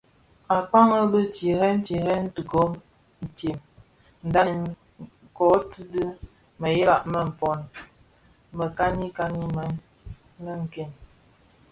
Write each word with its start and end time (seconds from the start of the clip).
Akpaň 0.55 0.89
bi 1.11 1.19
tirèè 1.35 1.69
tirèè 1.85 2.17
ti 2.35 2.41
gom 2.51 2.71
itsem, 3.25 3.57
ndhanen 4.27 4.61
kōti 5.37 5.81
dhi 5.91 6.03
mëghèla 6.61 6.95
më 7.11 7.19
mpōn, 7.31 7.59
mekanikani 8.57 9.43
“mě 10.43 10.53
nken”. 10.61 10.91